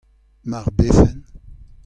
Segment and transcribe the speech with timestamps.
[0.49, 1.23] Mar befen.